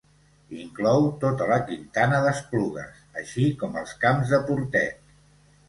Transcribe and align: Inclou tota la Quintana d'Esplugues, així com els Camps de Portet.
Inclou 0.61 1.05
tota 1.23 1.47
la 1.51 1.57
Quintana 1.67 2.23
d'Esplugues, 2.25 3.05
així 3.23 3.47
com 3.63 3.79
els 3.85 3.95
Camps 4.07 4.35
de 4.35 4.43
Portet. 4.51 5.01